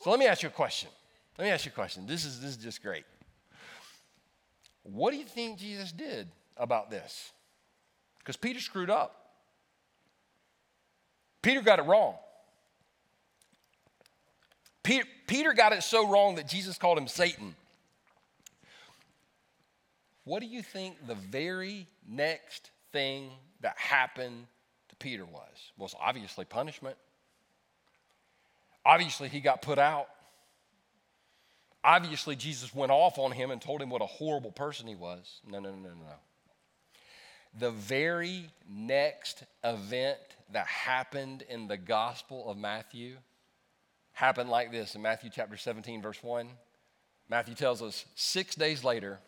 [0.00, 0.90] So let me ask you a question.
[1.38, 2.06] Let me ask you a question.
[2.06, 3.04] This is, this is just great.
[4.82, 7.30] What do you think Jesus did about this?
[8.18, 9.36] Because Peter screwed up.
[11.40, 12.16] Peter got it wrong.
[14.82, 17.54] Peter, Peter got it so wrong that Jesus called him Satan.
[20.24, 23.30] What do you think the very next thing
[23.60, 24.46] that happened
[24.88, 25.72] to Peter was?
[25.76, 26.96] Well, it's obviously punishment.
[28.84, 30.08] Obviously, he got put out.
[31.84, 35.40] Obviously, Jesus went off on him and told him what a horrible person he was.
[35.46, 36.14] No, no, no, no, no.
[37.58, 40.18] The very next event
[40.52, 43.16] that happened in the Gospel of Matthew
[44.12, 46.48] happened like this in Matthew chapter 17, verse 1.
[47.28, 49.18] Matthew tells us six days later,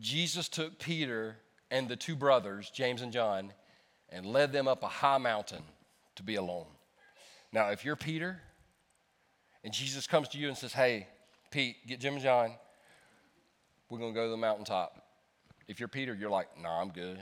[0.00, 1.36] Jesus took Peter
[1.70, 3.52] and the two brothers, James and John,
[4.10, 5.62] and led them up a high mountain
[6.16, 6.66] to be alone.
[7.52, 8.40] Now, if you're Peter
[9.64, 11.06] and Jesus comes to you and says, Hey,
[11.50, 12.52] Pete, get Jim and John,
[13.90, 15.02] we're going to go to the mountaintop.
[15.66, 17.18] If you're Peter, you're like, No, nah, I'm good.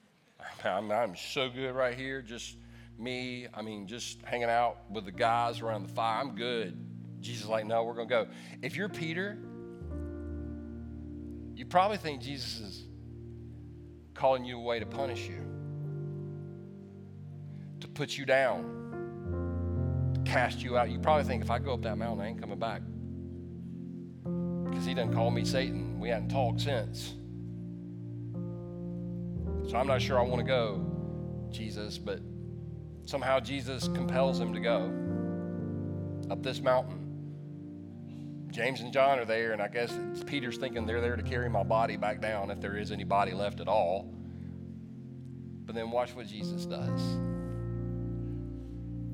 [0.64, 2.22] I'm, I'm so good right here.
[2.22, 2.56] Just
[2.98, 3.46] me.
[3.52, 6.20] I mean, just hanging out with the guys around the fire.
[6.20, 6.76] I'm good.
[7.20, 8.26] Jesus like, No, we're going to go.
[8.62, 9.38] If you're Peter,
[11.60, 12.88] you probably think Jesus is
[14.14, 15.44] calling you away to punish you,
[17.78, 18.80] to put you down
[20.24, 20.90] cast you out.
[20.90, 22.82] You probably think if I go up that mountain, I ain't coming back.
[24.68, 25.98] Because he doesn't call me Satan.
[25.98, 27.14] We hadn't talked since.
[29.68, 30.84] So I'm not sure I want to go,
[31.50, 32.20] Jesus, but
[33.04, 34.92] somehow Jesus compels him to go
[36.30, 36.99] up this mountain.
[38.50, 41.62] James and John are there, and I guess Peter's thinking they're there to carry my
[41.62, 44.12] body back down if there is any body left at all.
[45.64, 47.00] But then watch what Jesus does.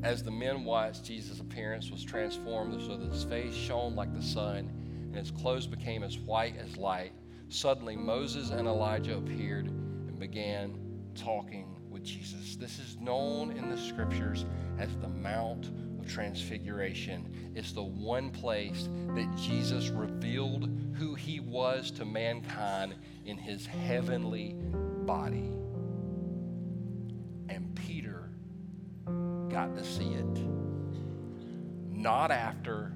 [0.03, 4.23] As the men watched, Jesus' appearance was transformed so that his face shone like the
[4.23, 4.71] sun
[5.07, 7.13] and his clothes became as white as light.
[7.49, 10.79] Suddenly, Moses and Elijah appeared and began
[11.15, 12.57] talking with Jesus.
[12.57, 14.45] This is known in the scriptures
[14.79, 15.71] as the Mount
[16.07, 17.53] Transfiguration.
[17.55, 24.57] It's the one place that Jesus revealed who he was to mankind in his heavenly
[25.05, 25.51] body.
[27.49, 28.31] And Peter
[29.49, 30.39] got to see it.
[31.91, 32.93] Not after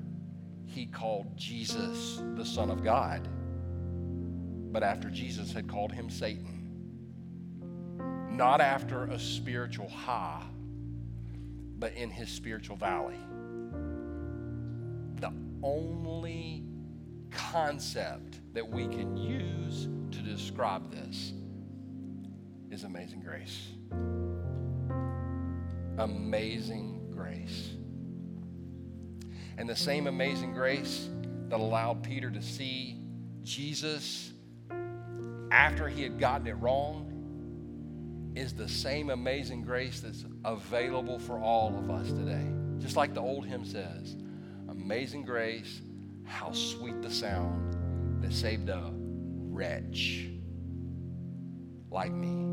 [0.65, 3.29] he called Jesus the Son of God,
[4.73, 6.57] but after Jesus had called him Satan.
[8.31, 10.45] Not after a spiritual high,
[11.81, 13.19] but in his spiritual valley.
[15.17, 16.65] The only
[17.33, 21.33] concept that we can use to describe this
[22.71, 23.71] is amazing grace
[26.01, 27.71] amazing grace.
[29.59, 31.09] And the same amazing grace
[31.49, 32.99] that allowed Peter to see
[33.43, 34.33] Jesus
[35.51, 37.10] after he had gotten it wrong
[38.35, 42.47] is the same amazing grace that's available for all of us today.
[42.79, 44.17] Just like the old hymn says
[44.69, 45.83] Amazing grace,
[46.25, 50.29] how sweet the sound that saved a wretch
[51.91, 52.47] like me.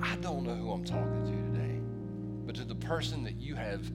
[0.00, 1.80] I don't know who I'm talking to today,
[2.46, 3.90] but to the person that you have,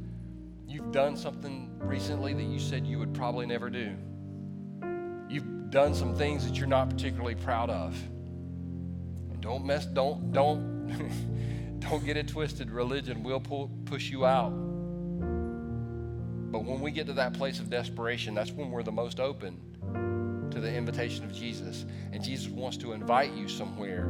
[0.67, 3.95] you've done something recently that you said you would probably never do.
[5.73, 7.99] Done some things that you're not particularly proud of.
[9.31, 12.69] And don't mess, don't, don't, don't get it twisted.
[12.69, 14.51] Religion will pull, push you out.
[16.51, 19.59] But when we get to that place of desperation, that's when we're the most open
[20.51, 21.87] to the invitation of Jesus.
[22.11, 24.03] And Jesus wants to invite you somewhere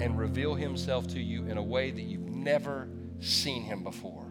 [0.00, 2.88] and reveal himself to you in a way that you've never
[3.18, 4.26] seen him before.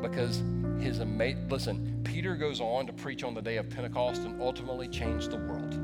[0.00, 0.42] Because
[0.82, 4.88] his amazing, listen, Peter goes on to preach on the day of Pentecost and ultimately
[4.88, 5.78] change the world.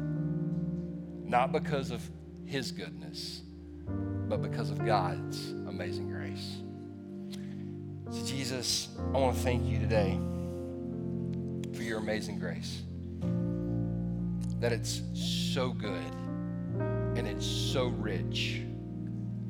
[1.25, 2.03] Not because of
[2.45, 3.43] his goodness,
[4.29, 6.57] but because of God's amazing grace.
[8.11, 10.19] So, Jesus, I want to thank you today
[11.75, 12.83] for your amazing grace.
[14.59, 16.13] That it's so good
[17.17, 18.63] and it's so rich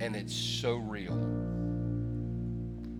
[0.00, 1.16] and it's so real.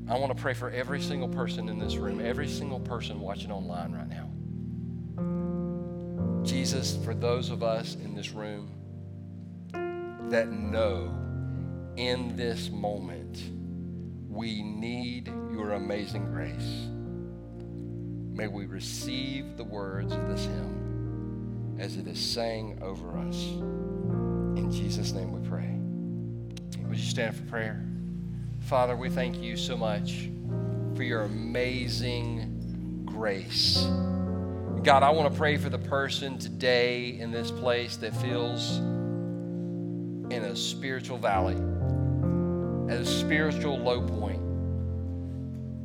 [0.09, 3.53] I want to pray for every single person in this room, every single person watching
[3.53, 4.31] online right now.
[6.45, 8.71] Jesus, for those of us in this room
[10.31, 11.15] that know
[11.97, 13.43] in this moment
[14.29, 16.89] we need your amazing grace,
[18.35, 23.37] may we receive the words of this hymn as it is sang over us.
[24.57, 25.79] In Jesus' name we pray.
[26.89, 27.88] Would you stand for prayer?
[28.69, 30.29] Father, we thank you so much
[30.95, 33.79] for your amazing grace.
[34.83, 40.45] God, I want to pray for the person today in this place that feels in
[40.45, 41.55] a spiritual valley,
[42.93, 44.43] at a spiritual low point.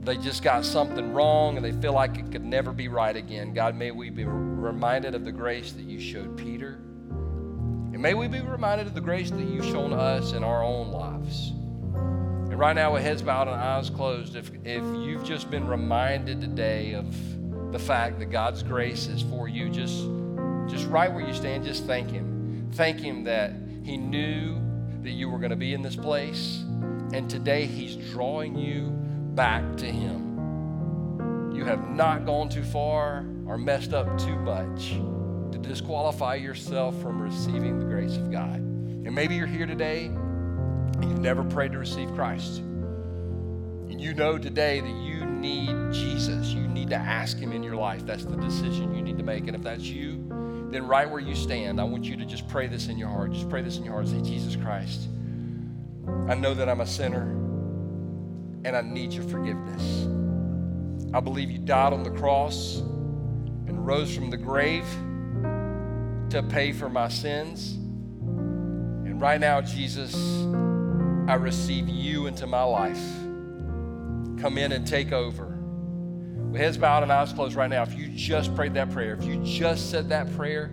[0.06, 3.54] They just got something wrong and they feel like it could never be right again.
[3.54, 6.82] God, may we be reminded of the grace that you showed Peter
[7.94, 10.92] and may we be reminded of the grace that you've shown us in our own
[10.92, 11.54] lives.
[12.64, 16.94] Right now, with heads bowed and eyes closed, if, if you've just been reminded today
[16.94, 17.14] of
[17.74, 20.08] the fact that God's grace is for you, just,
[20.74, 22.70] just right where you stand, just thank Him.
[22.72, 23.52] Thank Him that
[23.84, 24.62] He knew
[25.02, 26.64] that you were going to be in this place,
[27.12, 28.92] and today He's drawing you
[29.36, 31.52] back to Him.
[31.54, 34.92] You have not gone too far or messed up too much
[35.52, 38.56] to disqualify yourself from receiving the grace of God.
[38.56, 40.10] And maybe you're here today
[41.04, 42.60] and you've never prayed to receive Christ.
[42.60, 46.48] And you know today that you need Jesus.
[46.48, 48.06] You need to ask Him in your life.
[48.06, 49.48] That's the decision you need to make.
[49.48, 50.26] And if that's you,
[50.72, 53.34] then right where you stand, I want you to just pray this in your heart.
[53.34, 54.08] Just pray this in your heart.
[54.08, 55.10] Say, Jesus Christ,
[56.30, 57.24] I know that I'm a sinner
[58.64, 60.08] and I need your forgiveness.
[61.14, 64.88] I believe you died on the cross and rose from the grave
[66.30, 67.74] to pay for my sins.
[67.74, 70.16] And right now, Jesus,
[71.28, 73.02] I receive you into my life.
[74.42, 75.58] Come in and take over.
[76.52, 79.24] With heads bowed and eyes closed right now, if you just prayed that prayer, if
[79.24, 80.66] you just said that prayer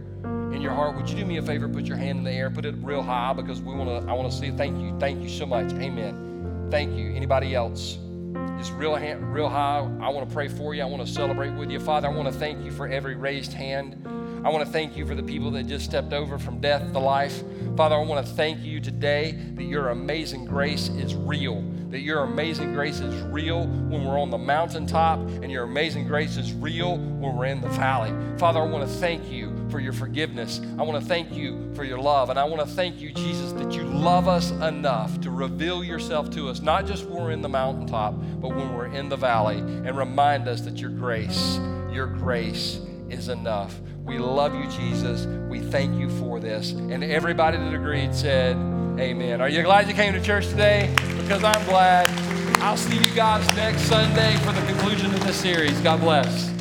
[0.53, 1.69] in your heart, would you do me a favor?
[1.69, 4.11] Put your hand in the air, put it real high because we want to.
[4.11, 4.57] I want to see it.
[4.57, 5.73] Thank you, thank you so much.
[5.75, 6.69] Amen.
[6.69, 7.15] Thank you.
[7.15, 7.99] Anybody else?
[8.59, 9.79] Just real hand, real high.
[9.79, 10.83] I want to pray for you.
[10.83, 12.09] I want to celebrate with you, Father.
[12.09, 14.05] I want to thank you for every raised hand.
[14.43, 16.99] I want to thank you for the people that just stepped over from death to
[16.99, 17.43] life.
[17.77, 22.21] Father, I want to thank you today that your amazing grace is real, that your
[22.21, 26.97] amazing grace is real when we're on the mountaintop, and your amazing grace is real
[26.97, 28.15] when we're in the valley.
[28.39, 30.63] Father, I want to thank you for your forgiveness.
[30.79, 32.31] I want to thank you for your love.
[32.31, 36.31] And I want to thank you, Jesus, that you love us enough to reveal yourself
[36.31, 39.59] to us, not just when we're in the mountaintop, but when we're in the valley,
[39.59, 41.61] and remind us that your grace,
[41.93, 42.81] your grace
[43.11, 43.79] is enough.
[44.05, 45.27] We love you, Jesus.
[45.49, 46.73] We thank you for this.
[46.73, 48.57] And everybody that agreed said,
[48.99, 49.41] Amen.
[49.41, 50.93] Are you glad you came to church today?
[51.17, 52.09] Because I'm glad.
[52.61, 55.81] I'll see you guys next Sunday for the conclusion of this series.
[55.81, 56.60] God bless.